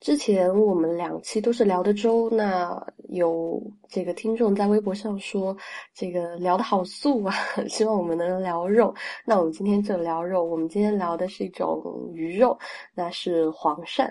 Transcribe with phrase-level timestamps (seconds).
[0.00, 5.54] 之前我们两期都是聊的粥，那有这个听众在微博上说，
[5.94, 7.34] 这个聊的好素啊，
[7.68, 8.94] 希望我们能聊肉。
[9.26, 12.58] 那我们今天就聊肉，我们今天聊的是一种鱼肉，
[12.94, 14.10] 那是黄鳝。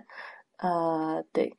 [0.57, 1.51] 呃，对。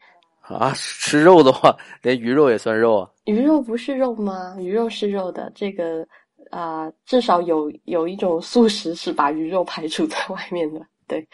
[0.42, 3.10] 啊，吃肉的话，连鱼肉也算肉啊？
[3.24, 4.56] 鱼肉不是肉吗？
[4.60, 6.06] 鱼肉是肉的，这个
[6.50, 10.80] 啊，至少有有一种素食是把鱼肉排除在外面的。
[11.08, 11.26] 对，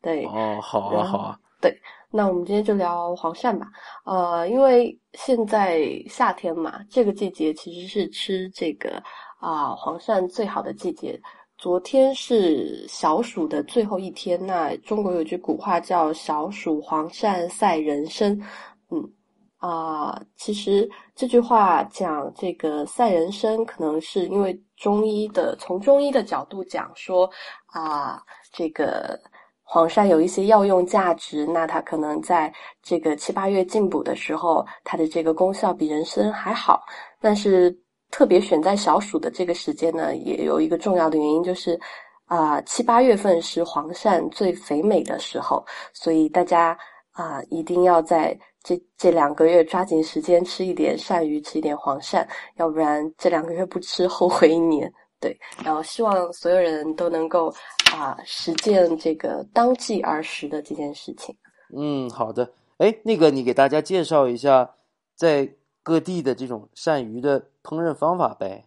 [0.00, 0.24] 对。
[0.24, 1.38] 哦，好啊，好啊。
[1.60, 1.74] 对。
[2.12, 3.68] 那我们今天就聊黄鳝吧，
[4.04, 9.00] 呃，因为现在夏天嘛，这个季节其实是吃这个
[9.38, 11.20] 啊黄鳝最好的季节。
[11.56, 18.36] 昨天是小暑的最后一天，那中国有句古话叫“小暑黄鳝赛人参”，
[18.90, 19.08] 嗯，
[19.58, 27.30] 啊，其实这句话讲这个赛人参，可能是因为中医的，从中医的角度讲说
[27.66, 28.20] 啊，
[28.52, 29.16] 这个。
[29.72, 32.52] 黄鳝有一些药用价值，那它可能在
[32.82, 36.82] 这个七八月进补的时候，它的这个功效比人参还好。
[37.20, 37.72] 但是
[38.10, 41.78] 特别选在小暑的这个时间呢，也有一个重要的原因，就是
[42.26, 46.76] 啊七八月份是黄鳝最肥美的时候，所以大家
[47.12, 54.92] 啊一定要在这这两个月抓紧时间吃一点鳝鱼，吃一点黄鳝，要不然这两个月不吃后悔一年。
[55.20, 57.54] 对，然后希望所有人都能够
[57.92, 61.36] 啊实践这个当季而食的这件事情。
[61.76, 62.50] 嗯，好的。
[62.78, 64.68] 哎，那个你给大家介绍一下
[65.14, 65.46] 在
[65.82, 68.64] 各地的这种鳝鱼的烹饪方法呗。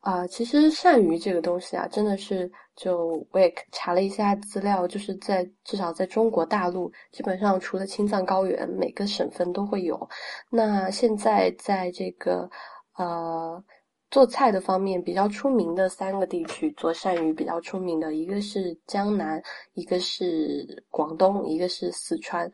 [0.00, 10.08] 啊，其实鳝鱼这个东西啊，真的是就我也查了一下资料，就是在至少在中国大陆，基本上除了青藏高原，每个省份都会有。
[10.48, 12.48] 那现在在这个
[12.96, 13.62] 呃。
[14.14, 22.48] 做菜的方面比较出名的三个地区做鳝鱼比较出名的一个是江南，一个是广东，一个是四川。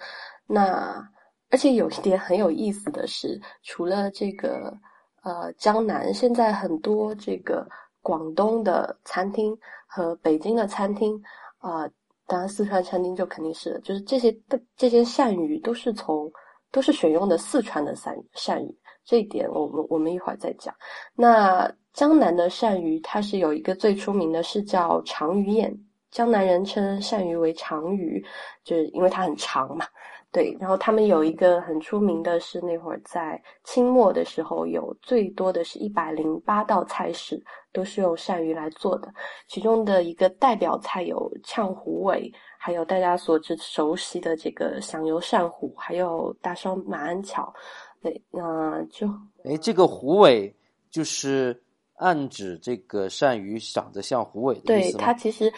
[0.46, 1.06] 那
[1.50, 4.74] 而且有一点很有意思的是，除了这个
[5.22, 7.68] 呃江南，现在很多这个
[8.00, 9.54] 广东的餐厅
[9.86, 11.22] 和北京的餐厅
[11.58, 11.86] 啊，
[12.26, 16.32] 当然四川餐厅就肯定是，就是这些的这些鳝鱼都是从
[16.72, 18.74] 都是选用的四川的鳝鳝鱼。
[19.10, 20.72] 这一点我们我们一会儿再讲。
[21.16, 25.76] 那江南的鳝鱼，它是有一个最出名的，是叫长鱼宴。
[26.12, 28.24] 江南人称鳝鱼为长鱼，
[28.62, 29.84] 就是因为它很长嘛。
[30.30, 39.12] 对，然后他们有一个很出名的是，那会儿在清末的时候，有最多的是一百零八道菜式都是用鳝鱼来做的。
[39.48, 47.52] 其中的一个代表菜有炝虎尾，还有大家所知熟悉的这个响油鳝糊，还有大烧马鞍桥。
[48.02, 49.06] 对，那就
[49.44, 50.54] 哎，这个虎尾
[50.90, 51.62] 就是
[51.96, 55.52] 暗指这个鳝鱼长得像虎尾的对，它其实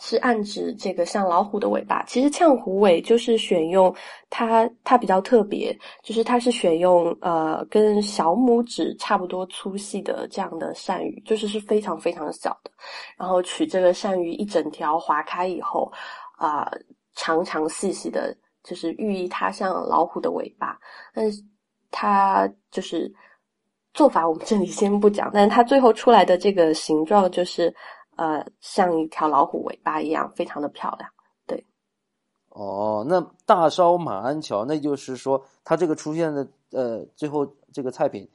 [0.00, 2.02] 是暗指这个像老虎的尾巴。
[2.04, 3.94] 其实呛虎尾就是选用
[4.28, 12.70] 它，它比较特别，就是它是选用呃跟小拇指差不多粗细的这样的鳝鱼，就是是非常非常小的。
[13.16, 15.92] 然后取这个鳝鱼一整条划开以后，
[16.38, 16.68] 啊，
[17.14, 20.76] 长长细细的，就是寓意它像老虎的尾巴，
[21.14, 21.40] 但是。
[21.96, 23.08] 它就是
[23.92, 27.72] 做法，我们这里先不讲，但是它最后出来的这个形状就是，
[28.16, 31.08] 呃，像一条老虎尾巴一样，非常的漂亮。
[31.46, 31.64] 对，
[32.48, 38.28] 哦，那大烧马鞍桥，那就是说它这个出现的，呃，最后这个菜品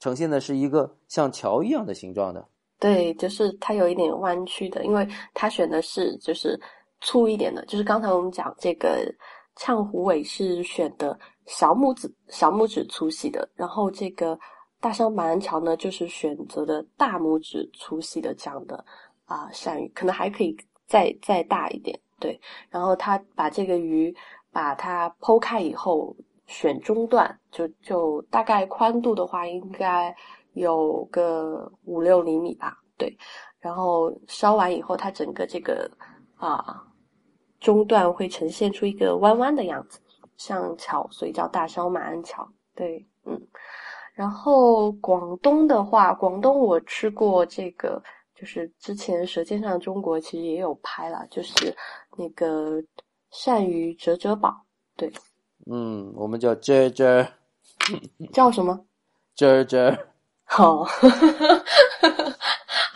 [0.00, 2.42] 呈现的是一个像桥一样的形状的。
[2.78, 6.58] 对，就是它有一点弯曲的，因为它选的是就是
[7.02, 9.04] 粗一点的，就是刚才我们讲这个
[9.56, 11.18] 呛虎尾是选的。
[11.52, 14.38] 小拇指小拇指粗细的，然后这个
[14.80, 18.82] 大商马鞍桥呢，就是选择的大拇指粗细的这样的
[19.26, 22.40] 啊鳝鱼，可能还可以再再大一点，对。
[22.70, 24.14] 然后他把这个鱼
[24.50, 30.14] 把它剖开以后，选中段，就就大概宽度的话，应该
[30.54, 33.14] 有个五六厘米吧，对。
[33.60, 35.90] 然后烧完以后，它整个这个
[36.36, 36.82] 啊
[37.60, 40.00] 中段会呈现出一个弯弯的样子。
[40.36, 42.46] 像桥，所以叫大烧马鞍桥。
[42.74, 43.40] 对，嗯，
[44.14, 48.02] 然后广东的话，广东我吃过这个，
[48.34, 51.74] 就是之前《舌尖上中国》其实也有拍了，就是
[52.16, 52.82] 那个
[53.30, 54.54] 鳝鱼折折煲。
[54.96, 55.12] 对，
[55.70, 57.26] 嗯，我们叫折折，
[58.32, 58.84] 叫什么？
[59.34, 59.96] 折折。
[60.44, 60.86] 好，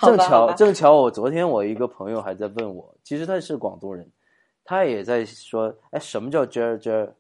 [0.01, 4.11] 正巧正巧，我昨天我一个朋友还在问我，其实他是广东人，
[4.65, 7.15] 他也在说，哎，什么叫折折？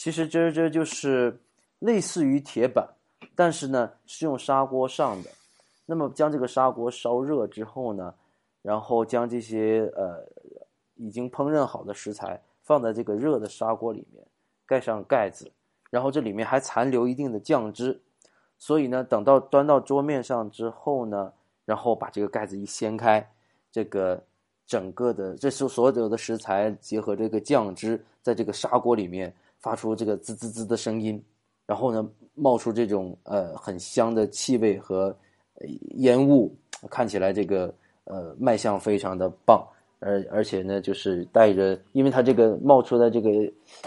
[0.00, 1.38] 其实这这就是
[1.78, 2.88] 类似于铁板，
[3.34, 5.28] 但是呢是用砂锅上的。
[5.84, 8.14] 那么将这个砂锅烧热之后呢，
[8.62, 10.26] 然后将这些呃
[10.94, 14.24] 已经烹饪好的食材放在这个热的砂锅里面，
[14.64, 15.52] 盖上盖子，
[15.90, 18.00] 然后这里面还残留一定的酱汁，
[18.56, 21.30] 所以呢，等到端到桌面上之后呢，
[21.66, 23.30] 然后把这个盖子一掀开，
[23.70, 24.24] 这个
[24.64, 29.30] 整个的这是所有的食材结合这个酱汁，在这个砂锅里面
[29.60, 31.22] 发出这个滋滋滋的声音，
[31.66, 35.14] 然后呢，冒出这种呃很香的气味和
[35.96, 36.54] 烟雾，
[36.90, 37.72] 看起来这个
[38.04, 39.62] 呃卖相非常的棒。
[40.02, 43.30] 而而且呢，就是带着，因为它这个冒出的这个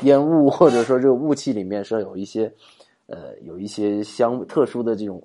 [0.03, 2.53] 烟雾或者说这个雾气里面是有一些，
[3.07, 5.19] 呃，有一些香特殊的这种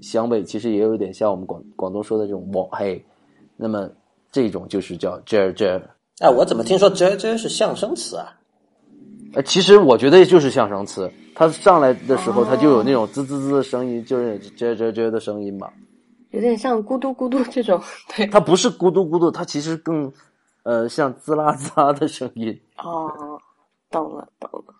[0.00, 3.04] 香味，其实也有点像我们广广东说的这种网黑。
[3.54, 3.90] 那么
[4.32, 5.78] 这种就是叫 jer jer。
[6.20, 8.39] 哎，我怎么听说 jer jer 是象声词啊？
[9.34, 15.68] 呃，其实我觉得就是象声词，它上来的时候它就有那种滋滋滋的声音，就是 jer jer jer 的声音嘛。
[16.30, 17.80] 有点像咕嘟咕嘟这种，
[18.16, 18.26] 对。
[18.26, 20.12] 它不是咕嘟咕嘟，它其实更。
[20.62, 23.10] 呃，像滋啦滋啦的声音哦，
[23.90, 24.74] 懂了懂了。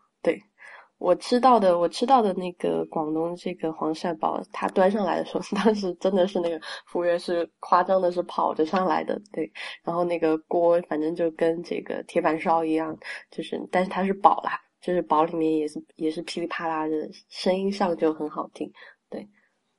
[1.01, 9.19] 对我吃到的，我吃到的那个广东这个黄鳝煲，它端上来的时候， 当时真的是那个服务员是夸张的，是跑着上来的。
[9.33, 9.51] 对，
[9.83, 12.95] 然后那个锅反正就跟这个铁板烧一样，
[13.31, 18.71] 就是，但是它是煲啦，就是煲里面也是也是噼里啪啦的声音上就很好听。
[19.09, 19.27] 对，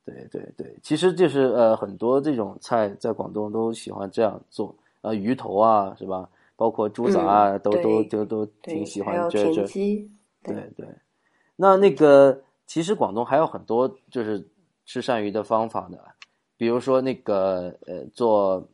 [0.03, 4.75] 对对对，其实就是呃，很多这种菜在广东都喜欢这样做。
[5.01, 6.27] 呃，鱼头啊，是吧？
[6.56, 9.68] 包括猪杂啊，都都都都挺喜欢这这。
[10.44, 10.88] 对对。
[11.62, 14.50] 那那个，其实广东还有很多就是
[14.84, 16.00] 吃鳝鱼的方法的，
[16.58, 18.68] 比如说那个呃，做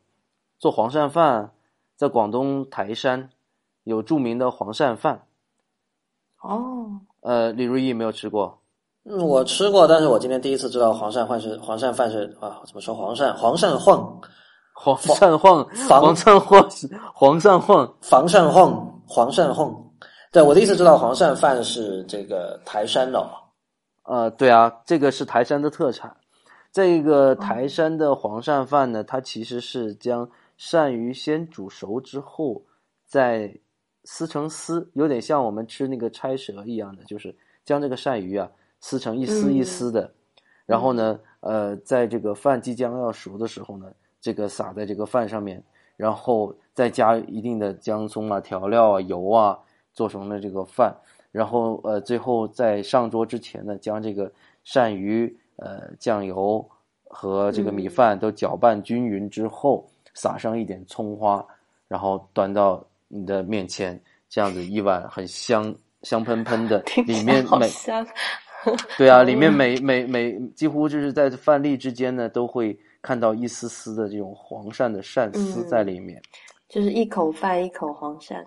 [0.57, 1.51] 做黄鳝饭，
[1.97, 3.29] 在广东台山
[3.83, 5.27] 有著名的黄鳝饭。
[6.41, 7.01] 哦。
[7.19, 8.57] 呃，李如意没有吃过。
[9.03, 14.21] 嗯，我吃过，但是我今天第一次知道黄鳝饭是黄鳝饭是啊，怎么说黄鳝黄鳝晃。
[14.73, 16.69] 黄鳝晃，黄鳝晃，
[17.13, 19.86] 黄鳝晃，黄鳝晃，黄鳝晃。
[20.37, 23.27] 对我第一次知道黄鳝饭是这个台山的。
[24.03, 26.15] 呃，对啊，这个是台山的特产。
[26.71, 30.29] 这个台山的黄鳝饭呢，它其实是将
[30.59, 32.61] 鳝鱼先煮熟之后，
[33.07, 33.51] 再
[34.03, 37.35] 撕成丝，有点像我们吃那个拆蛇一样的，就是
[37.65, 38.47] 将这个鳝鱼啊
[38.79, 40.13] 撕成一丝一丝的。
[40.67, 43.87] 然后呢，呃，在这个饭即将要熟的时候呢。
[44.21, 45.63] 这个撒在这个饭上面，
[45.95, 49.57] 然后再加一定的姜葱啊、调料啊、油啊，
[49.97, 50.95] 做成了这个饭。
[51.31, 54.31] 然后呃，最后在上桌之前呢，将这个
[54.65, 56.63] 鳝鱼、呃酱油
[57.05, 61.43] 和这个米饭都搅拌均匀之后，撒上一点葱花，
[61.87, 63.99] 然后端到你的面前，
[64.29, 65.73] 这样子一碗很香
[66.03, 67.67] 香喷喷的， 里面每
[68.97, 72.77] 对啊，里面 每每每几乎就是在饭粒之间呢都会。
[72.99, 76.21] 看到一丝丝的这种黄鳝的鳝丝在里面，
[76.67, 78.43] 就是一口饭一口黄鳝，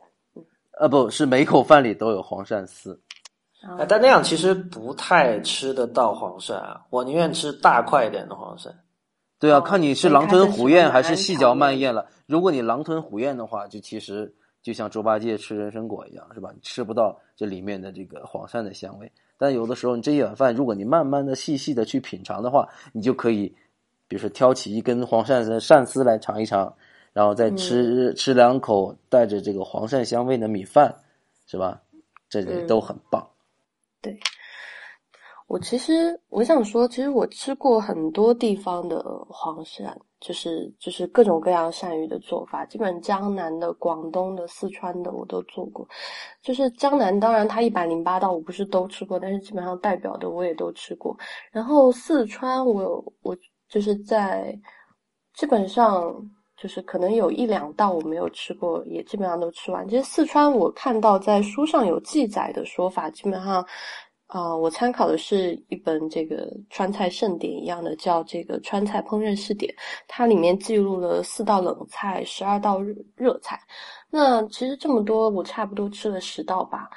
[0.80, 2.98] 呃，不是每口饭里都有黄鳝丝，
[3.60, 8.72] 啊，但那样其实不太吃得到黄鳝啊，我宁愿吃大块一点的黄鳝。
[9.38, 12.06] 对啊，看你是狼吞虎咽还是细嚼慢咽了。
[12.24, 16.50] 如果你狼吞虎咽的话，就其实就像猪八戒吃人参果一样，是吧？
[16.54, 19.12] 你吃不到这里面的这个黄鳝的香味。
[19.36, 23.54] 但有的时候，你这一碗饭，如果你慢慢的、细细的去品尝的话，你就可以。
[24.08, 26.74] 比如说挑起一根黄鳝的鳝丝来尝一尝，
[27.12, 30.94] 然后再吃吃两口带着这个黄鳝香味的米饭，
[31.46, 31.80] 是吧？
[32.28, 33.26] 这些都很棒。
[34.00, 34.18] 对，
[35.46, 45.86] 我其实我想说，其实我吃过很多地方的黄鳝，就是就是各种各样鳝鱼的做法，基本江南的、广东的、四川的我都做过。
[46.42, 51.16] 就是江南，当然它一百零八道我不是都吃过，但是基本上代表的我也都吃过。
[51.50, 53.36] 然后四川，我我。
[53.72, 54.52] 就是在
[55.32, 56.12] 基本上
[56.60, 59.88] 就是可能有一两道我没有吃过，也基本上都吃完。
[59.88, 63.64] 其实四川我看到在书上有记载的说法，基本上
[64.26, 69.74] 啊，我参考的是一本这个川菜盛典一样的，叫这个川菜烹饪试点，
[70.06, 72.78] 它里面记录了四道冷菜，十二道
[73.16, 73.58] 热菜。
[74.10, 76.90] 那其实这么多，我差不多吃了十道吧。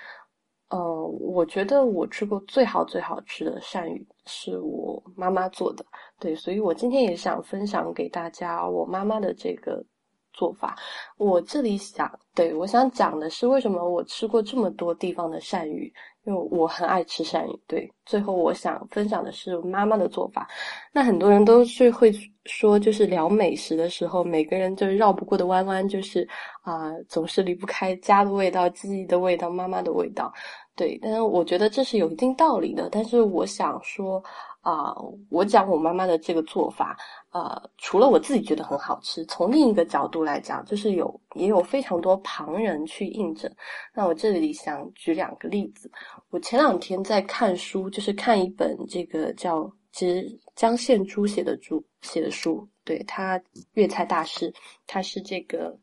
[0.74, 0.80] 嗯，
[1.20, 5.86] 我觉得我吃过最好最好吃的鳝鱼是我妈妈做的，
[6.20, 9.86] 对，所以我今天也想分享给大家我妈妈的这个
[10.32, 10.76] 做法。
[11.18, 15.94] 我这里想，对我想讲的是为什么我吃过这么多地方的鳝鱼。
[16.26, 17.92] 因为我很爱吃鳝鱼，对。
[18.06, 20.48] 最后我想分享的是妈妈的做法。
[20.92, 22.12] 那很多人都是会
[22.46, 26.28] 说，就是聊美食的时候，每个人就是绕不过的弯弯，就是
[26.62, 30.32] 啊，总是离不开家的味道、记忆的味道、妈妈的味道。
[30.76, 32.90] 对，但是我觉得这是有一定道理的。
[32.92, 34.24] 但是我想说。
[34.64, 34.96] 啊，
[35.30, 36.98] 我讲我妈妈的这个做法，
[37.32, 43.54] 呃，除了我自己觉得很好吃，从另一个角度来讲，就是有也有非常多旁人去印证。
[43.94, 45.92] 那我这里想举两个例子，
[46.30, 53.38] 我前两天在看书，就是看一本这个叫其实江献珠写的书写的书，对他
[53.74, 54.54] 粤菜大师，
[54.88, 55.78] 他是这个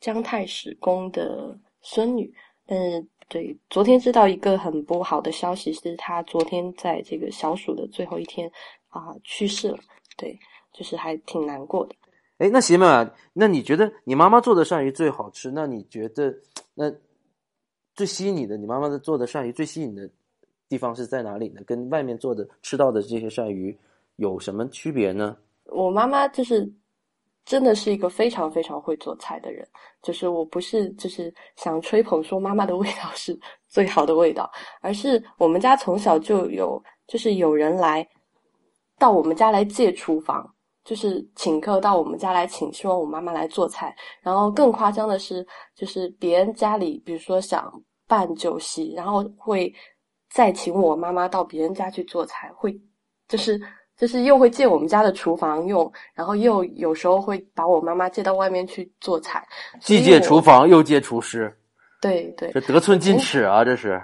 [0.00, 2.32] 姜太史公的孙女，
[2.68, 8.50] 嗯对昨天知道一个很不好的消息，是他昨天在这个小暑的最后一天
[8.88, 9.78] 啊去世了，
[10.16, 10.38] 对，
[10.72, 11.94] 就是还挺难过的。
[12.38, 15.50] 哎，那行吧，那你觉得你妈妈做的鳝鱼最好吃？
[15.50, 16.34] 那你觉得
[16.74, 16.92] 那
[17.94, 20.10] 最吸引你的，你妈妈的做的鳝鱼最吸引的
[20.68, 21.60] 地方是在哪里呢？
[21.64, 23.78] 跟外面做的吃到的这些鳝鱼
[24.16, 25.36] 有什么区别呢？
[25.66, 26.70] 我妈妈就是
[27.44, 29.66] 真的是一个非常非常会做菜的人，
[30.02, 38.06] 就是我不是就是想吹捧说妈妈的味道是 最好的味道，而是我们家从小就有就是有人来
[38.98, 40.48] 到我们家来借厨房。
[40.84, 43.94] 就是请客到我们家来请，希望我妈妈来做菜。
[44.20, 45.46] 然后更夸张的是，
[45.76, 47.72] 就是别人家里，比如说想
[48.08, 49.72] 办酒席，然后会
[50.30, 52.76] 再请我妈妈到别人家去做菜，会
[53.28, 53.62] 就是
[54.02, 59.46] 就是又会借我们家的厨房用，然后又有时候会把我妈妈借到外面去做菜，
[59.80, 61.56] 既借厨房又借厨师，
[62.00, 63.64] 对对，这得寸进尺啊！
[63.64, 64.02] 这是。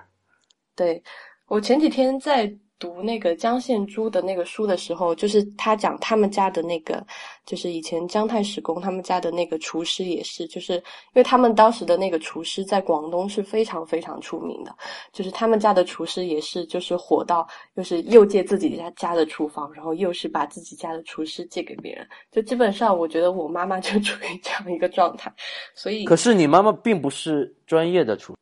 [0.77, 1.03] 对
[1.49, 2.57] 我前几天在。
[2.79, 7.05] 读那个江献珠的那个书的时候，就是他讲他们家的那个，
[7.45, 10.83] 就是以前姜太史公他们家的那个厨师也是，就是因
[11.15, 14.75] 为他们当时的那个厨师在广东是非常非常出名的，
[15.13, 25.33] 就是他们家的厨师也是，就是火到，就是又借自己家家的厨房，然后又是把自己家的厨师借给别人，就基本上我觉得我妈妈就 处于这样一个状态，
[25.75, 26.05] 所以。
[26.05, 28.37] 可是你妈妈并不是专业的厨。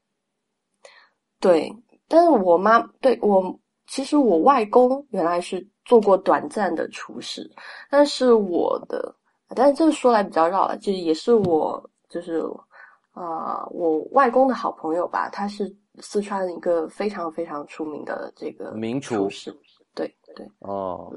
[1.41, 1.73] 对，
[2.07, 3.59] 但是我妈对我。
[3.87, 7.49] 其实我外公原来是做过短暂的厨师，
[7.89, 9.15] 但是我的，
[9.55, 12.43] 但是这个说来比较绕了，就也是我，就是
[13.13, 19.57] 啊，我外公的好朋友吧，他是四川一个非常非常出名的这个名厨师，
[19.95, 21.15] 对对哦，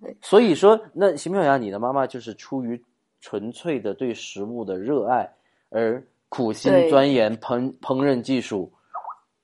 [0.00, 2.80] 对，所以说，那邢妙雅，你的妈妈就是出于
[3.20, 5.28] 纯粹的对食物的热爱
[5.70, 8.72] 而苦心钻研烹烹饪技术，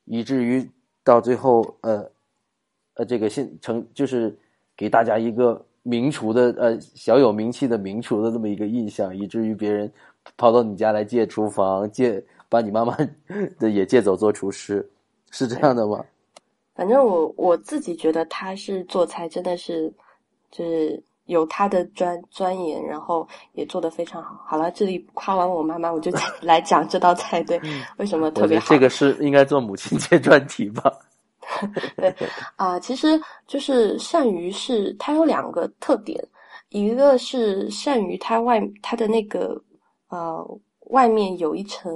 [0.05, 0.71] 以至于
[1.03, 2.09] 到最后，呃。
[2.95, 4.37] 呃，这个现成就是
[4.77, 9.91] 给大家一个名厨的呃小有名气的名厨的这么一个印象，以至于别人
[10.37, 12.97] 跑到你家来借厨房，借把你妈妈
[13.59, 14.89] 的也借走做厨师，
[15.31, 16.05] 是这样的吗？
[16.75, 19.93] 反正我我自己觉得他是做菜真的是
[20.51, 24.41] 就是有他的专钻研，然后也做得非常好。
[24.47, 26.11] 好了，这里夸完我妈妈，我就
[26.43, 27.61] 来讲这道菜对
[27.97, 28.67] 为什么特别好。
[28.69, 30.93] 这个是应该做母亲节专题吧。
[31.97, 32.15] 对
[32.57, 36.23] 啊，其实就是鳝鱼是它有两个特点，
[36.71, 39.61] 一个是鳝鱼它外它的那个
[40.09, 40.45] 呃
[40.91, 41.93] 外面有一层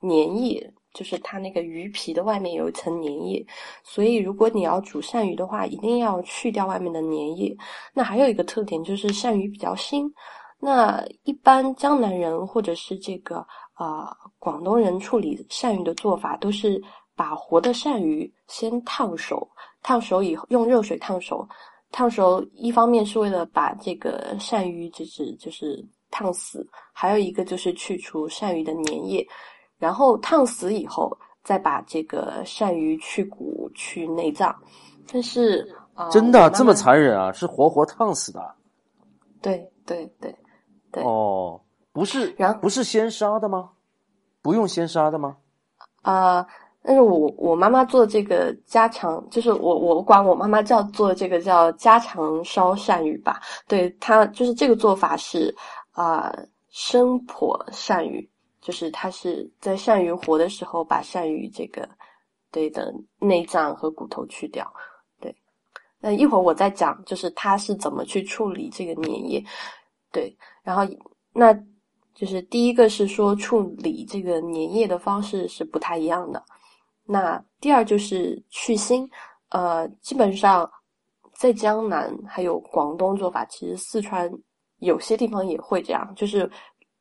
[0.00, 3.46] 粘液，就是它那个鱼皮的外面有一层粘液，
[3.84, 7.56] 所以如果你要煮鳝鱼的话，一定要去掉外面的粘液。
[7.92, 10.10] 那还有一个特点就是鳝鱼比较腥，
[10.58, 16.82] 那一般江南人或者是这个啊广东人处理鳝鱼的做法都是。
[17.16, 19.48] 把活的鳝鱼先烫熟，
[19.82, 21.48] 烫熟以后用热水烫熟，
[21.90, 29.26] 烫熟一方面是为了把这个鳝鱼就是就是烫死，还有一个就是去除鳝鱼的粘液，
[29.78, 34.54] 然后烫死以后再把这个鳝鱼去骨去内脏。
[35.10, 37.32] 但是啊，真的这么残忍啊？
[37.32, 38.54] 是活活烫死的？
[39.40, 40.36] 对对对
[40.92, 41.02] 对。
[41.02, 41.58] 哦，
[41.92, 43.70] 不是，然后不是先杀的吗？
[44.42, 45.38] 不用先杀的吗？
[46.02, 46.46] 啊。
[46.86, 53.42] 但是我我妈妈做这个家常，就是我我管我妈妈叫做这个叫家常烧鳝鱼吧。
[53.66, 55.52] 对她就是这个做法是
[55.90, 56.32] 啊
[56.70, 61.88] 生婆鳝鱼，就是它是在鳝鱼活的时候把鳝鱼这个
[62.52, 64.72] 对的内脏和骨头去掉。
[65.20, 65.34] 对，
[65.98, 69.44] 那一会儿我再讲，就是它是怎么去处理这个粘液。
[70.12, 70.84] 对，然后
[71.32, 71.52] 那
[72.14, 76.40] 就是第一个是说处理这个粘液的方式是不太一样的。
[77.06, 79.08] 那第二就是去腥，
[79.50, 80.68] 呃，基本上
[81.34, 84.30] 在江南还有广东做法，其实四川
[84.78, 86.50] 有些地方也会这样，就是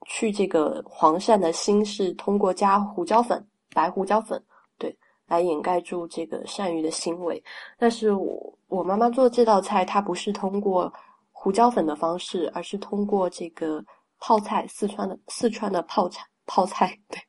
[0.06, 3.44] 去这个黄鳝的腥是通过加胡椒粉、
[3.74, 4.42] 白胡椒粉，
[4.78, 4.96] 对，
[5.28, 7.44] 来掩盖住这个鳝鱼的腥味。
[7.78, 10.94] 但是我我妈妈做这道菜，它不是通过
[11.32, 13.84] 胡椒粉的方式，而是通过这个
[14.20, 16.24] 泡菜，四川的四川的泡菜。
[16.46, 17.20] 泡菜对，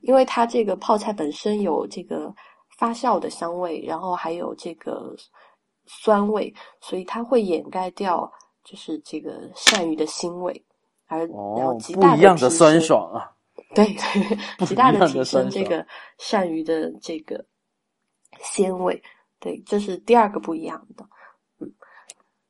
[0.00, 2.34] 因为它这个泡菜本身有这个
[2.78, 5.14] 发酵的香味，然后还有这个
[5.86, 8.30] 酸味，所以它会掩盖掉
[8.64, 10.64] 就是这个鳝鱼的腥味，
[11.06, 13.30] 而然后极大的酸爽啊，
[13.74, 15.86] 对对， 极大的提升这个
[16.18, 17.44] 鳝鱼的这个
[18.40, 19.00] 鲜味。
[19.38, 21.04] 对，这是第二个不一样的。
[21.58, 21.68] 嗯，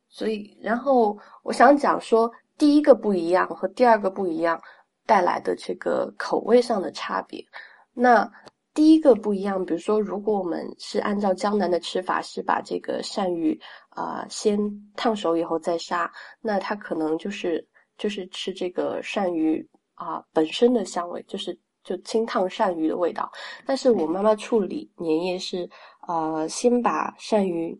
[0.08, 4.60] 所以然后我想讲说，第一个不一样和第二个不一样
[5.06, 7.44] 带来的这个口味上的差别。
[7.92, 8.30] 那
[8.74, 14.58] 第一个不一样，比如说，如果我们是按照江南的吃法，是把这个鳝鱼啊先
[14.96, 17.66] 烫熟以后再杀，那它可能就是
[17.98, 23.30] 就是吃这个鳝鱼啊本身的香味，就是就清烫鳝鱼的味道。
[23.66, 25.68] 但是我妈妈处理年夜是
[26.00, 27.78] 啊先把鳝鱼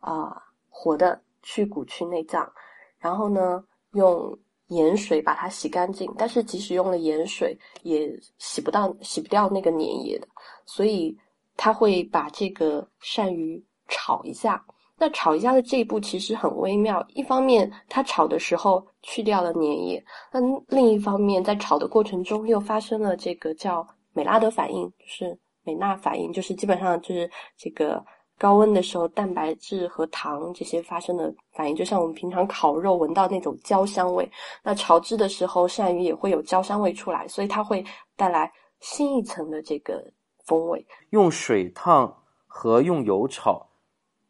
[0.00, 2.52] 啊活的去骨去内脏，
[2.98, 3.62] 然后呢
[3.92, 4.36] 用。
[4.68, 10.26] 盐水把它洗干净，但是即使用了盐水，也洗不到、洗不掉那个粘液的，
[10.64, 11.16] 所以
[11.56, 14.64] 他会把这个鳝鱼炒一下。
[14.96, 28.04] 那炒一下的这一步其实很微妙，一方面他炒的时候去掉了粘液，那另一方面在炒的过程中又发生了这个叫美拉德反应，就是美纳反应，就是基本上就是这个。
[28.42, 34.28] 高温的时候，蛋白质和糖这些发生的反应，就像我们平常烤肉闻到那种焦香味，
[34.64, 37.84] 那炒制的时候，鳝鱼也会有焦香味出来，所以它会
[38.16, 40.04] 带来新一层的这个
[40.44, 40.84] 风味。
[41.10, 42.12] 用水烫
[42.48, 43.64] 和用油炒，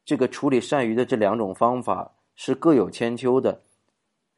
[0.05, 3.63] 这个处理鳝鱼的这两种方法是各有千秋的，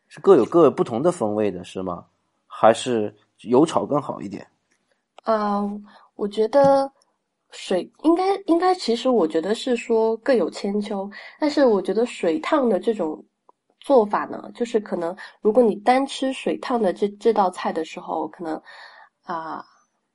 [0.06, 2.06] 是各有各不同的风味的，是吗？
[2.46, 4.46] 还是油炒更好一点？
[5.24, 6.88] 嗯，我觉得。
[7.54, 11.08] 水应该应该，其实我觉得是说各有千秋，
[11.38, 13.24] 但是我觉得水烫的这种
[13.80, 18.60] 做法呢，就是可能如果你单吃水烫的这这道菜的时候，可能
[19.22, 19.64] 啊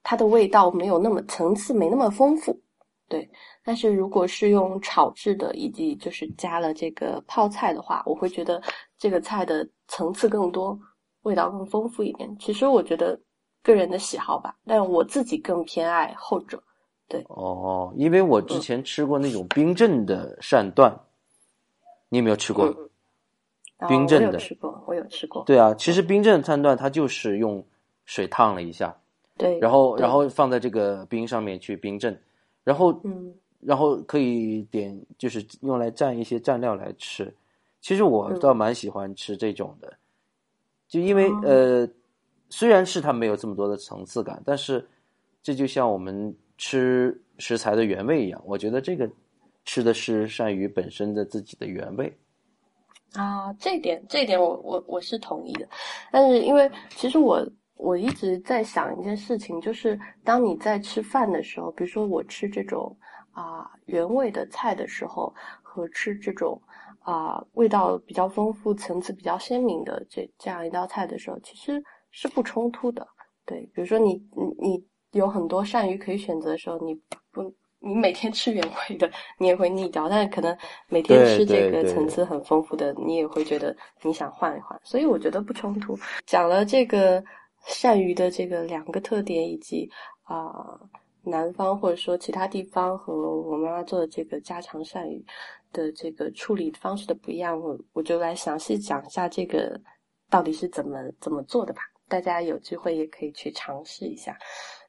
[0.03, 2.59] 它的味道没有那么层次没那么丰富，
[3.07, 3.29] 对。
[3.63, 8.61] 但是如果是用炒制的，以及就是加了这个泡菜的话，我会觉得
[8.97, 10.77] 这个菜的层次更多，
[11.21, 12.35] 味道更丰富一点。
[12.37, 13.17] 其实我觉得
[13.63, 16.61] 个人的喜好吧，但我自己更偏爱后者。
[17.09, 20.95] 对哦，因为我之前吃过那种冰镇的鳝段，
[22.09, 22.71] 你有没有吃过？
[23.87, 25.43] 冰镇的吃过，我有吃过。
[25.43, 27.65] 对啊，其实冰镇鳝段它就是用
[28.05, 28.95] 水烫了一下，
[29.37, 32.21] 对，然后然后放在这个冰上面去冰镇，
[32.63, 37.33] 然后嗯，然后可以点就是用来蘸一些蘸料来吃。
[37.81, 39.91] 其实我倒蛮喜欢吃这种的，
[40.87, 41.89] 就因为呃，
[42.49, 44.87] 虽然是它没有这么多的层次感，但是
[45.41, 46.35] 这就像我们。
[46.59, 49.09] 吃食材的原味一样，我觉得这个
[49.63, 52.13] 吃的是鳝鱼本身的自己的原味
[53.13, 53.53] 啊。
[53.53, 55.65] 这点，这点我我我是同意的。
[56.11, 62.93] 但是因为其实我我一直在想一件事情，就是当你在吃饭的时候，比如说我吃这种
[63.31, 66.61] 啊原味的菜的时候，和吃这种
[66.99, 73.07] 啊味道比较丰富、层次比较鲜明的这这样一道菜的时候，其实是不冲突的。
[73.45, 74.88] 对，比如说你你你。
[75.11, 76.93] 有很多鳝鱼可以选择的时候，你
[77.31, 77.41] 不，
[77.79, 80.07] 你每天吃原味的，你也会腻掉。
[80.07, 80.55] 但是可能
[80.87, 84.79] 每天吃这个层次很丰富的，你也会觉得你想换一换。
[84.83, 85.97] 所以我觉得不冲突。
[86.25, 87.23] 讲了这个
[87.67, 89.89] 鳝鱼的这个两个特点，以及
[90.23, 90.79] 啊
[91.23, 95.25] 南方或者说其他地方和我妈妈做的这个家常鳝鱼
[95.73, 99.79] 的这个处理方式的不一样，我我就来详细讲一下这个
[100.29, 101.81] 到底是怎么怎么做的吧。
[102.09, 104.37] 大家有机会也可以去尝试一下。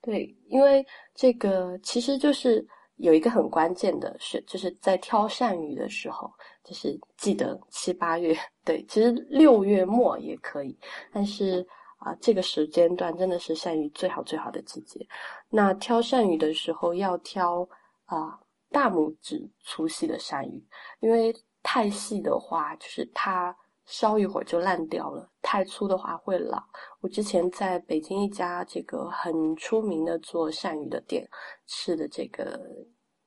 [0.02, 6.32] 对，因为这个其实就是有一个很关键的是，就是在挑鳝鱼的时候，
[6.64, 10.76] 就是记得七八月，对，其实六月末也可以，
[11.12, 11.64] 但是
[11.98, 15.06] 啊，这个时间段真的是鳝鱼最好最好的季节。
[15.50, 17.68] 那挑鳝鱼的时候要挑
[18.06, 20.66] 啊大拇指粗细的鳝鱼，
[21.00, 23.54] 因为太细的话，就是它。
[23.90, 26.62] 烧一会儿就烂掉了，太粗的话会老。
[27.00, 31.28] 我之前在北京一家这个很出名的做鳝鱼的店
[31.66, 32.60] 吃的这个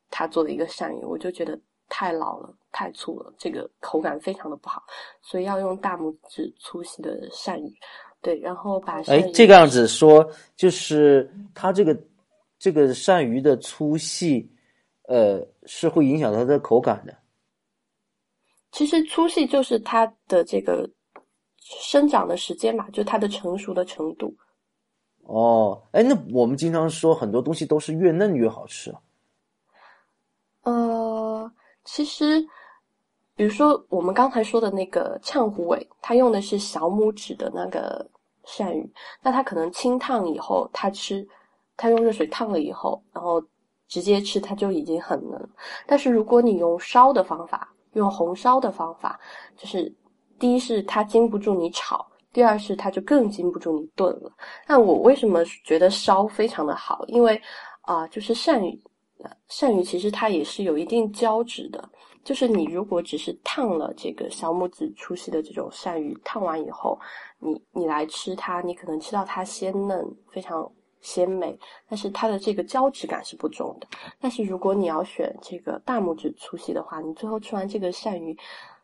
[0.10, 4.82] 他做的一个鳝鱼，我就觉得太老了，太粗了，这个口感非常的不好，
[5.22, 7.76] 所以要用大拇指粗细的鳝鱼。
[8.22, 11.98] 对，然后把哎这个样子说，就是它这个
[12.58, 14.50] 这个鳝鱼的粗细，
[15.10, 17.14] 呃，是会影响它的口感的。
[18.74, 20.90] 其实粗细就是它的这个
[21.58, 24.36] 生长的时间嘛，就它的成熟的程度。
[25.26, 28.94] 哦，哎，那我们经常说很多东西都是越嫩越好吃。
[30.64, 31.50] 呃，
[31.86, 32.42] 其实，
[33.36, 38.06] 比如说我们刚才说的那个呛虎尾，它用的是小拇指的那个
[38.44, 41.26] 鳝鱼，那它可能清烫以后，它吃，
[41.78, 43.42] 它用热水烫了以后，然后
[43.88, 45.50] 直接吃，它就已经很嫩。
[45.86, 49.20] 但是如果你用烧的方法，用红烧的方法，
[49.58, 49.94] 就是
[50.40, 54.32] 第一是它经不住你炒，第二是它就更经不住你炖了。
[54.68, 57.04] 那我为什么觉得烧非常的好？
[57.08, 57.42] 因为
[57.82, 58.82] 啊，就是鳝鱼
[59.50, 61.90] 鳝鱼其实它也是有一定胶质的，
[62.24, 67.00] 就是你如果只是烫了这个小拇指粗细的这种鳝鱼，烫完以后，
[67.40, 70.70] 你你来吃它，你可能吃到它鲜嫩，非常
[71.04, 71.56] 鲜美，
[71.88, 73.86] 但是它的这个胶质感是不重的。
[74.20, 78.34] 但是如果你要选这个大拇指粗细的话，你最后吃完这个鳝鱼，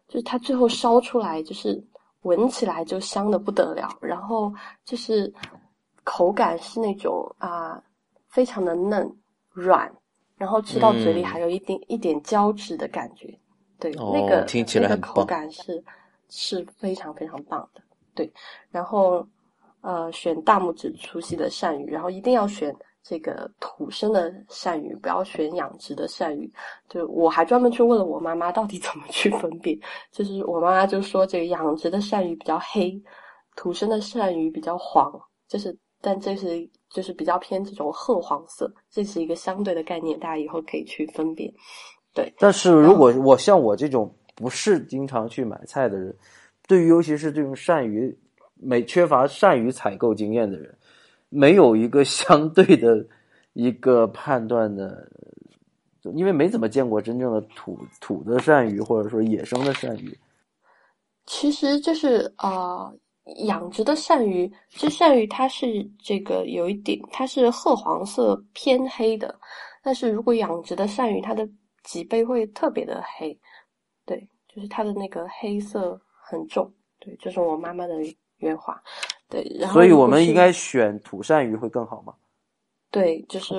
[0.08, 1.84] 就是它最后烧出来，就是
[2.22, 4.54] 闻起来就香的不得了，然后
[4.86, 5.34] 就是
[6.04, 7.82] 口感是那种啊，
[8.28, 9.12] 非常的嫩
[9.52, 9.92] 软。
[10.38, 13.38] 然后吃到嘴里还有一点一点胶质的感觉，
[13.78, 15.84] 对，那个听起来那个口感是
[16.30, 17.82] 是非常非常棒的，
[18.16, 18.32] 对。
[18.72, 19.28] 然后
[19.82, 26.52] 呃，选大拇指粗细的鳝鱼，然后一定要选这个土生的鳝鱼，不要选养殖的鳝鱼。
[26.90, 29.78] 就我还专门去问了我妈妈，到底怎么去分辨？
[30.12, 33.02] 就是我妈妈就说，这个养殖的鳝鱼比较黑，
[33.56, 35.12] 土生的鳝鱼比较黄，
[35.48, 36.70] 就是但这是。
[36.92, 41.54] 就是比较偏这种褐黄色，这是一个相对的概念，大家以后可以去分辨。
[42.16, 46.18] 对，但是如果我像我这种不是经常去买菜的人，
[46.68, 48.18] 对于尤其是这种鳝鱼
[48.60, 50.78] 没缺乏鳝鱼采购经验的人，
[51.30, 53.06] 没有一个相对的
[53.54, 55.10] 一个判断的，
[56.14, 60.18] 因为没怎么见过真正的土土的鳝鱼，或者说野生的鳝鱼。
[61.26, 62.94] 其实就是啊。
[63.46, 69.40] 养殖的鳝鱼，这鳝鱼它是这个有一点，它是褐黄色偏黑的。
[69.84, 71.48] 但是如果养殖的鳝鱼，它的
[71.84, 73.40] 脊背会特别的黑，
[74.04, 77.98] 对，就是它的那个黑色很重，对，这是我妈妈的
[78.40, 78.82] 原话，
[79.30, 79.44] 对。
[79.60, 82.14] 然后，所以我们应该选土鳝鱼会更好吗？
[82.92, 83.56] 对，就是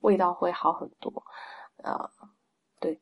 [0.00, 1.12] 味道会好很多，
[1.82, 2.10] 啊，
[2.80, 3.00] 对。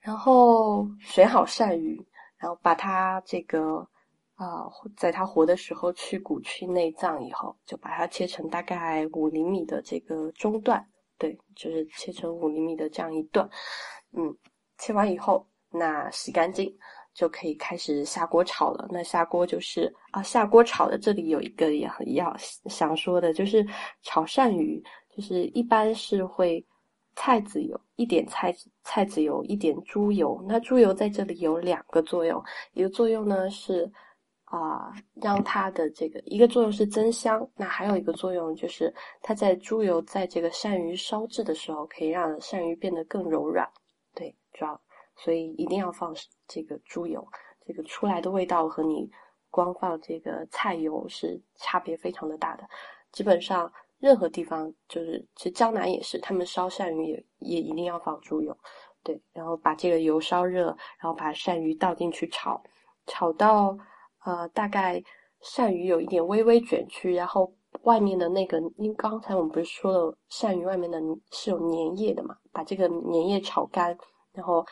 [0.00, 2.00] 然后选好鳝鱼，
[2.36, 3.88] 然后把它这个。
[4.36, 4.66] 啊，
[4.96, 10.84] 在它活的时候去骨去内脏以后，就把它切成大概五厘米的这个中段，
[11.16, 13.48] 对，就是切成五厘米的这样一段。
[14.10, 14.36] 嗯，
[14.76, 16.76] 切完以后，那洗干净
[17.14, 18.86] 就可以开始下锅炒了。
[18.90, 23.66] 那下锅就是啊，下锅炒的这里有一个也很要想说的，就是
[24.02, 24.82] 炒鳝鱼，
[25.16, 26.62] 就是一般是会
[27.16, 30.44] 菜籽油一点菜菜籽油一点猪油。
[30.46, 33.90] 那猪油在这里有两个作用，一个作用呢是。
[34.46, 43.68] 啊，让它的这个一个作用是增香，那还有一个作用就是它在猪油在这个鳝鱼烧制的时候，可以让鳝鱼变得更柔软。
[44.14, 44.80] 对，主要
[45.16, 46.14] 所以一定要放
[46.46, 47.26] 这个猪油，
[47.66, 49.10] 这个出来的味道和你
[49.50, 52.64] 光放这个菜油是差别非常的大的。
[53.12, 58.56] 基本上任何地方就是，其实江南也是，他们烧鳝鱼也也一定要放猪油。
[59.02, 60.66] 对，然后把这个油烧热，
[60.98, 62.62] 然后把鳝鱼倒进去炒，
[63.06, 63.76] 炒到。
[64.24, 65.04] 呃，大概
[65.42, 70.98] 鳝鱼有一点微微卷曲，然后外面的那个，因为刚才我们不是说了，鳝鱼外面的
[71.30, 73.94] 是有粘液的嘛，把这个粘液炒干，
[74.32, 74.64] 然后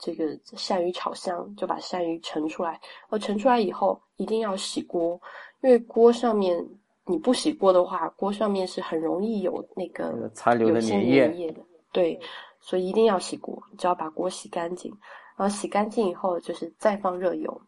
[0.00, 2.80] 这个鳝鱼炒香，就把鳝鱼盛出来。
[3.10, 5.20] 我盛出来以后，一定要洗锅，
[5.62, 6.66] 因为锅上面
[7.04, 11.60] 你不洗锅的话，锅上面是很容易有那个残留的粘液的。
[11.92, 12.18] 对，
[12.60, 14.90] 所以一定要洗锅，只要把锅洗干净，
[15.36, 17.60] 然后洗干净以后，就是再放热油。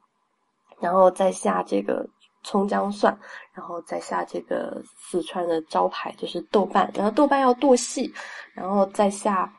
[0.81, 2.05] 然后再下这个
[2.42, 3.16] 葱姜蒜，
[3.53, 8.12] 然后再下这个四川的招牌就是豆瓣，然后豆瓣要剁细，
[8.53, 9.53] 然后再下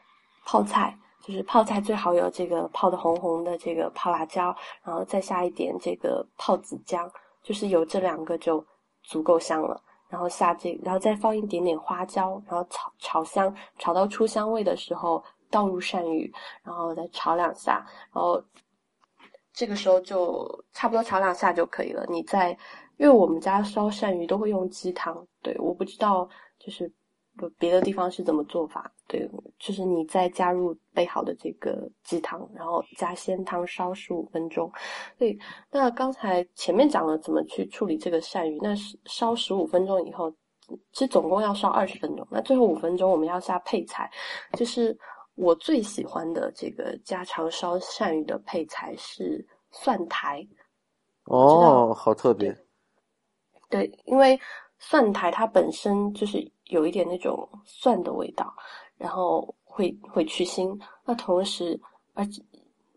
[0.46, 0.94] 泡菜，
[1.26, 7.10] 就是泡菜最好有这个泡的红红的这个泡辣椒，然后再下一点这个泡子姜，
[7.42, 8.64] 就是有这两个就
[9.04, 9.82] 足够香了。
[10.10, 16.32] 然后下这，然后再放一点点花椒，然后炒炒香，炒到出香味的时候倒入鳝鱼，
[16.62, 17.84] 然后再炒两下，
[18.14, 18.44] 然后。
[19.56, 22.04] 这个时候就差不多炒两下就可以了。
[22.10, 22.50] 你在，
[22.98, 26.92] 因为我们家烧鳝鱼都会用鸡汤，对，我不知道就是
[27.58, 34.72] 别的地方是怎么做法，对，就是你再加入备好的这个鸡汤，然后加鲜汤烧十五分钟。
[35.18, 35.38] 对，
[35.72, 40.32] 那刚才前面讲了怎么去处理这个鳝鱼，那是烧十五分钟以后，
[40.92, 42.28] 其实总共要烧二十分钟。
[42.30, 44.12] 那最后五分钟我们要下配菜，
[44.58, 44.98] 就是。
[45.36, 50.48] 我最喜欢的这个家常烧鳝鱼的配菜是蒜苔。
[51.24, 52.56] 哦，好特别。
[53.68, 54.40] 对，因为
[54.78, 56.38] 蒜苔它本身就是
[56.74, 58.54] 有一点那种蒜的味道，
[58.98, 60.78] 然后会会去腥。
[61.06, 61.80] 那同时，
[62.14, 62.42] 而且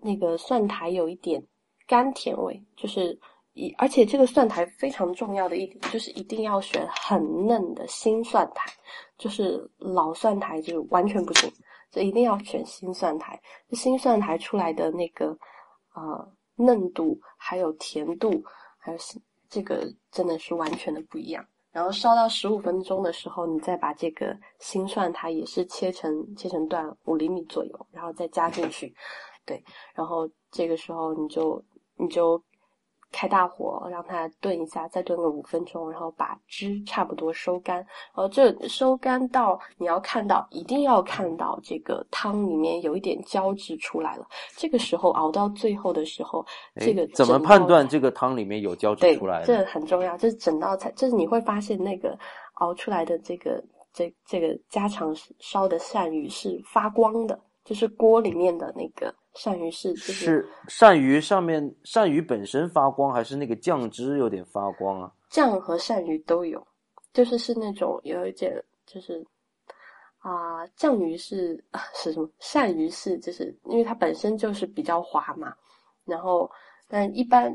[0.01, 1.43] 那个蒜苔有一点
[1.87, 3.19] 甘甜味，就是
[3.53, 8.73] 一而且这个蒜苔非常重要的一点就是一定要选很嫩的新蒜苔，
[9.19, 11.53] 就是老蒜苔就完全不行。
[11.91, 13.41] 这一定要选新蒜苔，
[13.73, 15.37] 新蒜苔出来的那个
[15.95, 18.43] 呃嫩度，还有甜度，
[18.79, 18.99] 还有
[19.49, 21.47] 这个真的是完全的不一样。
[21.77, 28.95] 然后烧到十五分钟的时候，你再把这个新蒜它也是切成切成段五厘米左右，然后再加进去，
[29.45, 29.63] 对，
[29.95, 31.63] 然后这个时候你就
[31.97, 32.43] 你就。
[33.13, 37.77] 开大火让它炖一下，再炖个五分钟，然后把汁差不多收干。
[37.77, 44.27] 然后这收干到你要看到，一定要看到这个汤里面有一点胶质出来了。
[44.57, 46.45] 这个时候熬到最后的时候，
[46.81, 49.43] 这个怎么判断这个汤里面有胶质出来？
[49.45, 50.17] 这很重要。
[50.19, 52.19] 这是整道菜，就是你会发现那个
[52.55, 59.15] 熬出来的这个这这个家常烧的鳝鱼是发光的，就是锅里面的那个。
[59.37, 65.13] 鳝鱼是是鳝鱼上面鳝鱼本身发光，还是那个酱汁有点发光啊？
[65.29, 66.67] 酱和鳝鱼都有，
[67.13, 69.25] 就是是那种有一点就是
[70.19, 71.63] 啊，酱鱼是
[71.95, 72.29] 是什么？
[72.41, 75.55] 鳝鱼是就是因为它本身就是比较滑嘛，
[76.05, 76.51] 然后
[76.89, 77.55] 但一般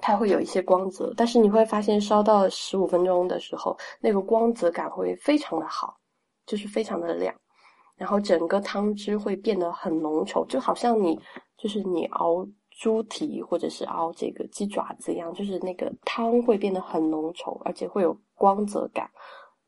[0.00, 5.98] 它会有一些光泽，但是你会发现烧到十五分钟的时候，那个光泽感会非常的好，
[6.46, 7.34] 就是非常的亮。
[8.00, 11.20] 然后整个汤汁会变得很浓稠，就好像你
[11.58, 19.10] 就是你熬猪蹄或者是熬这个鸡爪子一样，就是那个汤会变得很浓稠，而且会有光泽感。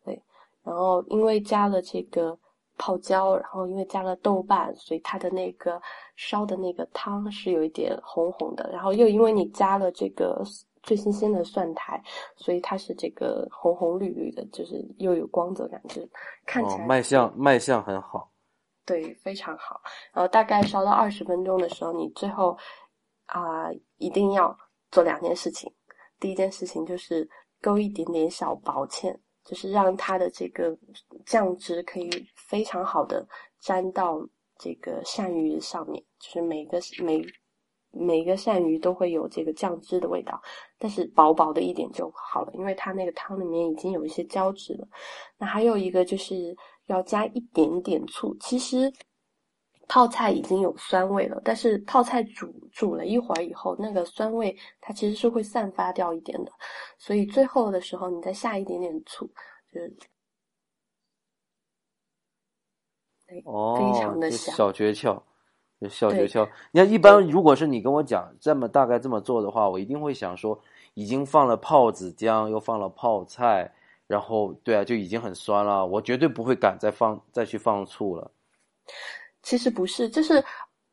[0.03, 0.19] 对，
[0.65, 2.35] 然后因为加了这个
[2.79, 5.79] 泡椒，然后因为加了豆瓣，所以它的那个
[6.17, 8.67] 烧的那个汤是有一点红红的。
[8.73, 10.43] 然后又因为你加了这个
[10.83, 12.03] 最新鲜的蒜苔，
[12.37, 16.11] 所以它是这个红红绿绿的，就是又有光泽感，就是
[16.45, 18.31] 看起来卖相卖相很好。
[18.85, 19.81] 对，非常好。
[20.13, 22.59] 然后大概烧到二十分钟的时候，你最后
[23.27, 24.57] 啊一定要
[24.91, 25.73] 做两件事情。
[26.19, 27.29] 第一件事情就是
[27.61, 30.77] 勾一点点小薄芡，就是让它的这个
[31.25, 33.25] 酱汁可以非常好的
[33.61, 34.21] 沾到
[34.59, 37.25] 这个鳝鱼上面，就是每个每
[37.93, 40.43] 每个鳝鱼都会有这个酱汁的味道，
[40.79, 44.89] 但是薄薄的一点就好了，因为它那个汤里面已经有一些胶质了。
[45.39, 46.57] 那还有一个就是。
[46.87, 48.37] 要加一点点醋。
[48.41, 48.93] 其实
[49.87, 56.51] 泡菜已经有酸味了，但是泡菜煮煮了一会儿以后，那个酸味它其实是会散发掉一点的。
[56.99, 59.25] 所以最后的时候，你再下一点点醋，
[59.73, 59.97] 就是
[63.45, 64.55] 哦，非常的香。
[64.55, 65.23] 小诀窍，
[65.89, 66.49] 小诀窍。
[66.71, 70.59] 你看，一般如果是你跟我讲这么大概这么做的话，我一定会想说，
[70.95, 73.73] 已经放了泡子姜，又放了泡菜。
[74.09, 75.87] 然后，对啊，就已经很酸了。
[75.87, 78.31] 我绝对不会敢再放再去放醋了。
[79.43, 80.45] 其实不是，就是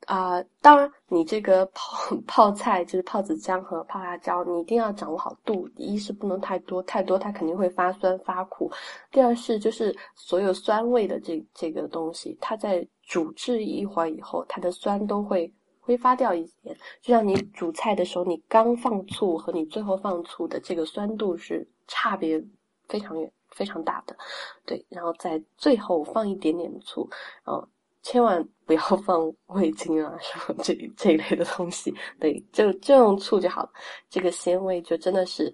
[0.05, 5.67] 啊，当然你这个泡泡菜就是泡子姜和泡辣椒，你一定要掌握好度。
[5.75, 8.71] 一是不能太多，太多它肯定会发酸发苦。
[9.11, 16.73] 第二是就是所有酸味的这这个东西，它在煮制一会儿以后，它的酸都会挥发掉一些。
[17.01, 22.41] 就像你煮菜的时候，你刚放醋和你最后放醋的这个酸度是差别。
[22.87, 24.17] 非常远、非常大的，
[24.65, 27.07] 对，然后在最后放一点点醋，
[27.45, 27.63] 然后
[28.01, 33.69] 千万不要 放味精啊什么这这一类的东西，对，就就用醋就好了。
[34.09, 35.53] 这个鲜味就真的是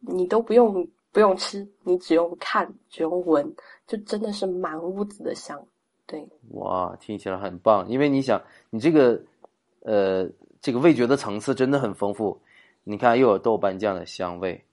[0.00, 3.54] 你都不用不用吃，你只用看，只用闻，
[3.86, 5.64] 就真的是满屋子的香。
[6.06, 9.20] 对，哇，听起来很棒，因为你想，你这个
[9.80, 10.28] 呃
[10.60, 12.40] 这个味觉的层次真的很丰富。
[12.84, 14.64] 你看，又有豆瓣酱的香味，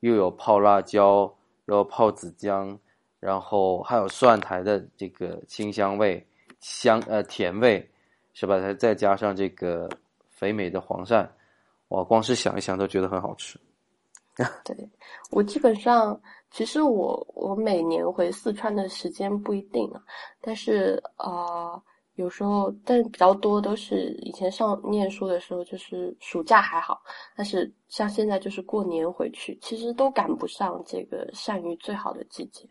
[0.00, 1.32] 又有泡辣椒。
[1.68, 2.78] 然后泡子姜，
[3.20, 6.26] 然后还有蒜苔的这个清香味、
[6.60, 7.86] 香呃甜味，
[8.32, 8.58] 是吧？
[8.58, 9.86] 再再加上这个
[10.30, 11.28] 肥美的黄鳝，
[11.88, 13.60] 哇，光是想一想都觉得很好吃。
[14.64, 14.74] 对
[15.30, 16.18] 我基本上，
[16.50, 20.02] 其实我我每年回四川的时间不一定啊，
[20.40, 21.82] 但是啊。
[22.14, 27.00] 有时候，但比较多都是以前上念书的时候，就是暑假还好，
[27.36, 32.68] 但是像现在就是过年回去，其实都赶不上这个鳝鱼最好的季节。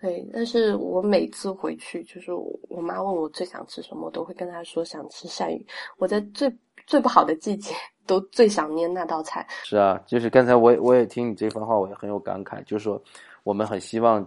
[0.00, 5.66] 对，但是我每次回去，就是我妈问我最想吃什么，我都会跟她说想吃鳝鱼。
[5.98, 7.74] 我在最最不好的季节，
[8.06, 9.46] 都最想念那道菜。
[9.64, 13.02] 是啊，就是刚才我我也听你这番话，我也很有感慨，就是说
[13.42, 14.26] 我们很希望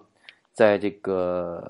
[0.53, 1.63] 在这个，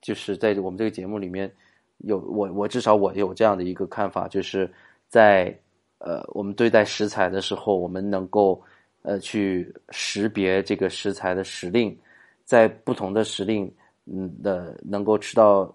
[0.00, 1.50] 就是在我们这个节目里面。
[1.98, 4.70] 有我我至少我有这样的一个看法，就是
[5.08, 5.56] 在
[5.98, 8.60] 呃我们对待食材的时候，我们能够
[9.02, 11.96] 呃去识别这个食材的时令，
[12.44, 13.72] 在不同的时令
[14.06, 15.72] 嗯的能够吃到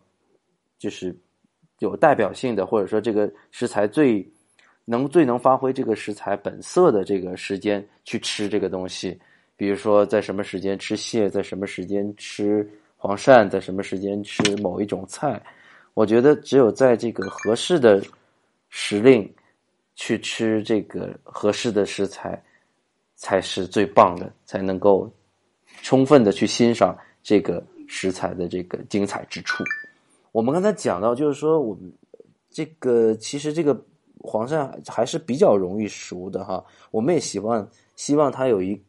[0.78, 1.16] 就是
[1.80, 4.22] 有代表性的，或者说这个食材最
[4.90, 9.16] 能最能发挥这个食材本色的这个时间去吃这个东西，
[9.56, 15.40] 比如说在什么时间吃蟹，在什么时间吃黄鳝，在什么时间吃某一种菜。
[15.94, 18.02] 我觉得只有在这个合适的
[18.70, 19.32] 时令
[19.94, 22.42] 去吃这个合适的食材，
[23.16, 25.08] 才是最棒的，才能够
[25.84, 29.64] 充分的去欣赏这个食材的这个精彩之处。
[30.32, 31.94] 我们刚才讲到，就是说我们
[32.50, 33.80] 这个其实这个
[34.20, 36.64] 黄鳝还是比较容易熟的哈。
[36.92, 38.80] 我们也希望希望它有一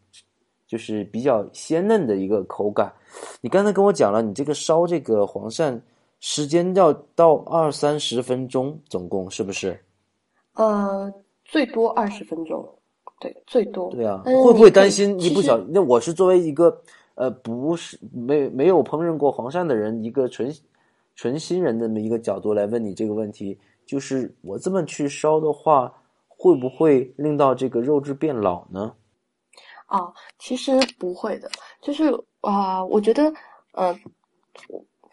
[0.66, 2.92] 就是比较鲜嫩的一个口感。
[3.40, 5.80] 你刚才跟我讲了，你这个烧这个黄鳝
[6.20, 9.78] 时间要到二三十分钟，总共是不是？
[10.54, 11.12] 呃，
[11.44, 12.68] 最多二十分钟，
[13.20, 13.90] 对，最多。
[13.90, 15.56] 对啊，会不会担心一不小？
[15.68, 16.76] 那我是作为一个
[17.14, 20.52] 呃不是没没有烹饪过黄鳝的人，一个纯
[21.14, 23.58] 纯新人的这么一个角度来问你这个问题，
[23.90, 25.92] 就是我这么去烧的话，
[26.29, 28.94] 会不会令到这个肉质变老呢？
[29.88, 31.50] 哦，其实不会的，
[31.83, 32.05] 就是
[32.40, 33.33] 啊、我觉得，
[33.72, 33.98] 呃，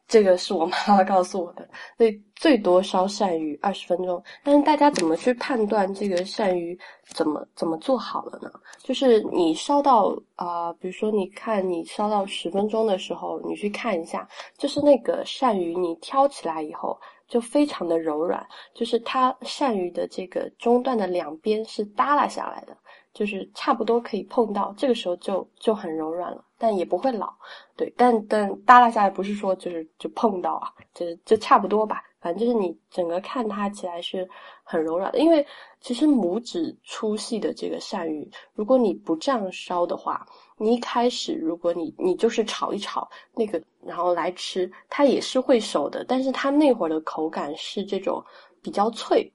[0.07, 4.23] 这个是我妈妈告诉我的，所以最多烧鳝鱼二十分钟。
[4.43, 6.77] 但是大家怎么去判断这个鳝鱼
[7.15, 8.51] 怎么怎么做好了呢？
[8.83, 16.95] 就是你烧到啊、比如说你看你烧到十分钟的时候，你去看一下，就是那个鳝鱼你挑起来以后
[17.27, 22.75] 就非常的柔软，就是它鳝鱼的这个中段的两边是耷拉下来的。
[23.13, 27.33] 就是差不多可以碰到，这个时候就就很柔软了，但也不会老，
[27.75, 34.27] 对，但但耷拉下来不是说就是就碰到啊，就是就差不多吧，反正就是你整个看它起来是
[34.61, 35.45] 很柔软的，因为
[35.79, 48.21] 其实拇指粗细的这个鳝鱼，如果你不这样烧的话，你一开始如果你你就是炒一炒那个，然后来吃，它也是会熟的，但是它那会儿的口感是这种
[48.61, 49.31] 比较脆，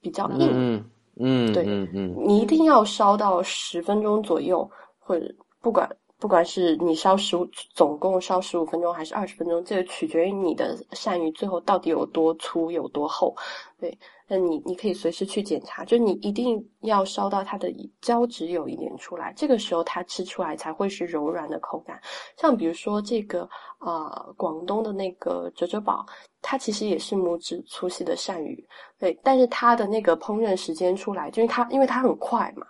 [0.00, 0.48] 比较硬。
[0.50, 4.66] 嗯嗯对嗯嗯你一定要烧到十分钟左右，
[4.98, 5.86] 或者不管
[6.20, 13.34] 不管是你烧十五，总共烧十五分钟还是二十分钟，这个取决于你的鳝鱼最后到底有多粗有多厚。
[13.78, 22.00] 对，那你你可以随时去检查，就你一定要烧到它的胶质有一点出来，这个时候它吃出来才会是柔软的口感。
[22.36, 26.04] 像比如说这个呃广东的那个折折宝，
[26.42, 28.66] 它其实也是拇指粗细的鳝鱼，
[28.98, 32.66] 对，但是它的那个烹饪时间出来，就是它因为它很快嘛，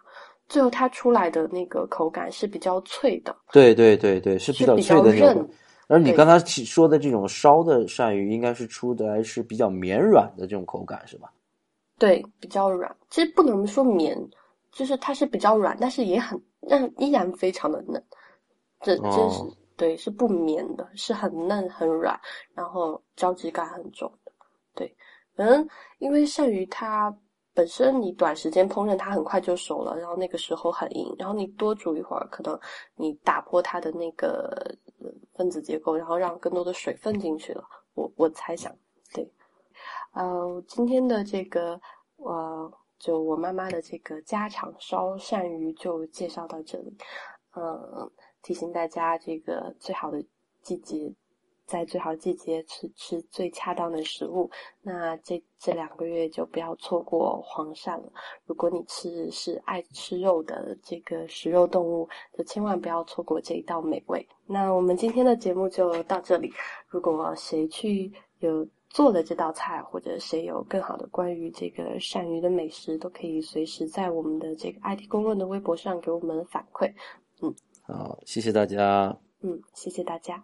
[0.48, 5.48] 最后它出来的那个口感是比较脆的，对对对对，是比较脆的那种。。
[5.87, 11.32] 而你刚才说的这种烧的鳝鱼，应该是出来是比较绵软的这种口感，是吧？
[11.98, 12.94] 对，比较软。
[13.08, 14.16] 其实不能说绵，
[14.70, 18.02] 就是它是比较软，但是也很但依然非常的嫩。
[18.80, 22.20] 这真是、哦对，是不绵的，是很嫩很软，
[22.54, 24.32] 然后胶质感很重的。
[24.74, 24.94] 对，
[25.34, 25.66] 反正
[25.98, 27.16] 因为鳝鱼它
[27.59, 32.57] 本身你短时间烹饪它很快就熟了，然后那个时候很硬，然后你多煮一会儿，可能
[32.94, 34.73] 你打破它的那个
[35.35, 37.64] 分子结构，然后让更多的水分进去了。
[37.94, 38.73] 我我猜想，
[39.12, 39.29] 对。
[40.12, 41.81] 呃，今天的这个
[42.18, 46.97] 呃，就我妈妈的这个家常烧鳝鱼就介绍到这里。
[47.57, 48.09] 嗯，
[48.40, 50.25] 提醒大家，这个最好的
[50.62, 51.12] 季节，
[51.68, 54.50] 在最好季节吃吃最恰当的食物。
[54.83, 58.11] 那这这两个月就不要错过黄鳝了。
[58.46, 64.26] 如果你吃是爱吃肉的这个食肉动物，就千万不要错过这一道美味。
[64.46, 66.50] 那我们今天的节目就到这里。
[66.88, 76.90] 如果谁去有做了这道菜，或者谁有更好的关于这个鳝鱼的美食，都可以随时在我们的这个 IT 公论的微博上给我们反馈。
[77.42, 79.14] 嗯好，谢谢大家。
[79.40, 80.42] 嗯，谢谢大家。